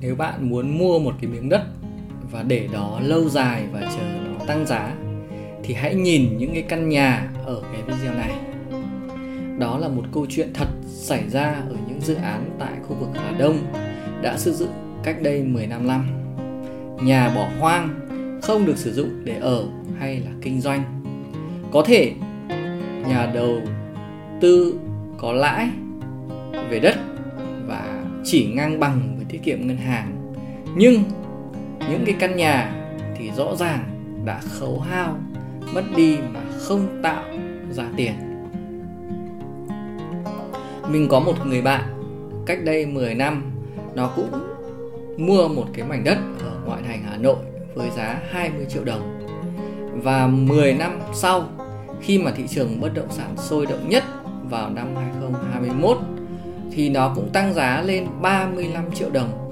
[0.00, 1.62] Nếu bạn muốn mua một cái miếng đất
[2.30, 4.94] và để đó lâu dài và chờ nó tăng giá
[5.62, 8.32] thì hãy nhìn những cái căn nhà ở cái video này.
[9.58, 13.08] Đó là một câu chuyện thật xảy ra ở những dự án tại khu vực
[13.14, 13.58] Hà Đông
[14.22, 14.72] đã xây dựng
[15.02, 16.06] cách đây 15 năm.
[17.02, 18.08] Nhà bỏ hoang,
[18.42, 19.64] không được sử dụng để ở
[19.98, 21.02] hay là kinh doanh.
[21.72, 22.12] Có thể
[23.08, 23.60] nhà đầu
[24.40, 24.78] tư
[25.18, 25.68] có lãi
[26.70, 26.96] về đất
[27.66, 30.34] và chỉ ngang bằng tiết kiệm ngân hàng.
[30.76, 31.02] Nhưng
[31.90, 32.74] những cái căn nhà
[33.16, 33.84] thì rõ ràng
[34.24, 35.18] đã khấu hao,
[35.74, 37.24] mất đi mà không tạo
[37.70, 38.12] ra tiền.
[40.90, 41.82] Mình có một người bạn,
[42.46, 43.52] cách đây 10 năm,
[43.94, 44.30] nó cũng
[45.16, 47.36] mua một cái mảnh đất ở ngoại thành Hà Nội
[47.74, 49.18] với giá 20 triệu đồng.
[50.02, 51.48] Và 10 năm sau,
[52.00, 54.04] khi mà thị trường bất động sản sôi động nhất
[54.50, 55.98] vào năm 2021
[56.72, 59.50] thì nó cũng tăng giá lên 35 triệu đồng.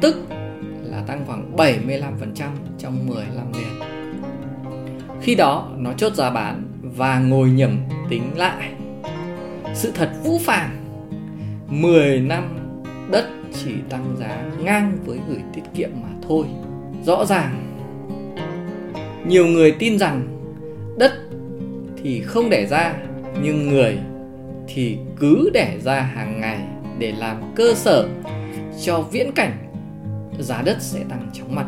[0.00, 0.16] Tức
[0.82, 3.94] là tăng khoảng 75% trong 10 năm liền
[5.24, 8.72] khi đó, nó chốt giá bán và ngồi nhẩm tính lại.
[9.74, 10.70] Sự thật vũ phàng
[11.68, 12.44] 10 năm
[13.10, 16.46] đất chỉ tăng giá ngang với gửi tiết kiệm mà thôi.
[17.04, 17.76] Rõ ràng,
[19.26, 20.26] nhiều người tin rằng
[20.98, 21.12] đất
[22.02, 22.94] thì không để ra,
[23.42, 23.98] nhưng người
[24.68, 26.58] thì cứ đẻ ra hàng ngày
[26.98, 28.08] để làm cơ sở
[28.82, 29.52] cho viễn cảnh,
[30.38, 31.66] giá đất sẽ tăng chóng mặt.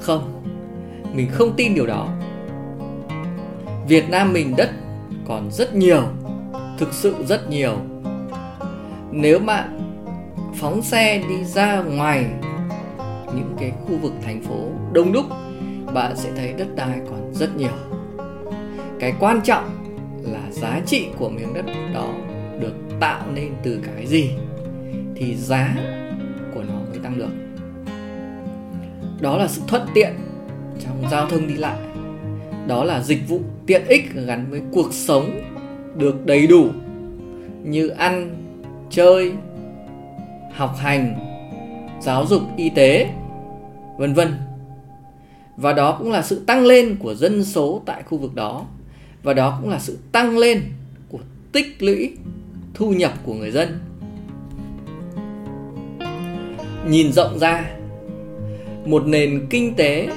[0.00, 0.42] Không,
[1.14, 2.08] mình không tin điều đó.
[3.88, 4.70] Việt nam mình đất
[5.28, 6.02] còn rất nhiều,
[6.78, 7.76] thực sự rất nhiều.
[9.10, 9.80] Nếu bạn
[10.54, 12.26] phóng xe đi ra ngoài
[13.34, 15.24] những cái khu vực thành phố đông đúc,
[15.94, 17.72] bạn sẽ thấy đất đai còn rất nhiều.
[19.00, 19.89] Cái quan trọng
[20.60, 22.08] giá trị của miếng đất đó
[22.60, 24.30] được tạo nên từ cái gì
[25.14, 25.76] thì giá
[26.54, 27.30] của nó mới tăng được.
[29.20, 30.12] Đó là sự thuận tiện
[30.84, 31.78] trong giao thông đi lại.
[32.66, 35.40] Đó là dịch vụ tiện ích gắn với cuộc sống
[35.96, 36.68] được đầy đủ
[37.64, 38.36] như ăn,
[38.90, 39.32] chơi,
[40.52, 41.14] học hành,
[42.00, 43.10] giáo dục, y tế,
[43.98, 44.34] vân vân.
[45.56, 48.66] Và đó cũng là sự tăng lên của dân số tại khu vực đó
[49.22, 50.62] và đó cũng là sự tăng lên
[51.08, 51.18] của
[51.52, 52.12] tích lũy,
[52.74, 53.78] thu nhập của người dân.
[56.88, 57.70] Nhìn rộng ra,
[58.86, 60.08] một nền kinh tế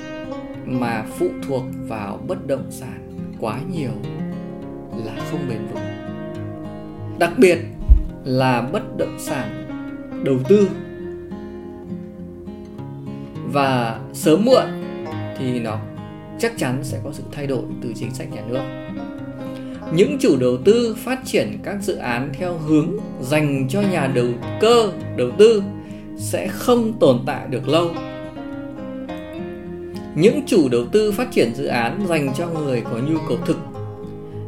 [0.66, 3.92] mà phụ thuộc vào bất động sản quá nhiều
[5.06, 5.84] là không bền vững.
[7.20, 7.58] Đặc biệt
[8.24, 9.68] là bất động sản
[10.24, 10.70] đầu tư.
[13.46, 14.66] Và sớm muộn
[15.38, 15.80] thì nó
[16.44, 18.62] chắc chắn sẽ có sự thay đổi từ chính sách nhà nước.
[19.94, 24.28] Những chủ đầu tư phát triển các dự án theo hướng dành cho nhà đầu
[24.62, 25.64] cơ, đầu tư
[26.18, 27.90] sẽ không tồn tại được lâu.
[30.16, 33.58] Những chủ đầu tư phát triển dự án dành cho người có nhu cầu thực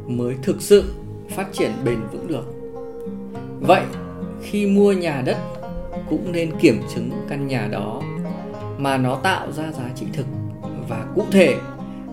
[0.08, 0.84] mới thực sự
[1.30, 2.46] phát triển bền vững được.
[3.60, 3.82] Vậy,
[4.42, 5.38] khi mua nhà đất
[6.10, 8.02] cũng nên kiểm chứng căn nhà đó
[8.78, 10.26] mà nó tạo ra giá trị thực
[10.90, 11.56] và cụ thể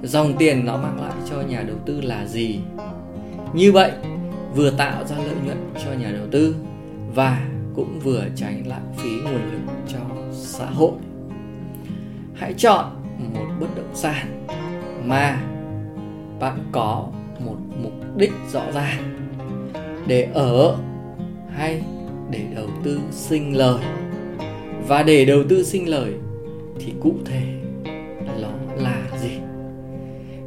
[0.03, 2.61] dòng tiền nó mang lại cho nhà đầu tư là gì?
[3.55, 3.93] Như vậy,
[4.55, 6.55] vừa tạo ra lợi nhuận cho nhà đầu tư
[7.15, 9.99] và cũng vừa tránh lãng phí nguồn lực cho
[10.33, 10.93] xã hội.
[12.35, 12.85] Hãy chọn
[13.35, 14.47] một bất động sản
[15.05, 15.43] mà
[16.41, 17.09] bạn có
[17.45, 19.29] một mục đích rõ ràng
[20.07, 20.77] để ở
[21.57, 21.83] hay
[22.31, 23.79] để đầu tư sinh lời.
[24.89, 26.15] Và để đầu tư sinh lời
[26.79, 27.43] thì cụ thể
[28.27, 29.39] nó là gì?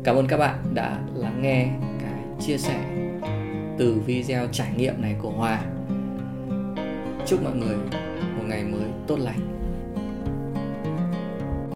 [0.05, 1.67] Cảm ơn các bạn đã lắng nghe
[2.01, 2.83] cái chia sẻ
[3.77, 5.61] từ video trải nghiệm này của hòa.
[7.25, 7.75] Chúc mọi người
[8.37, 9.64] một ngày mới tốt lành.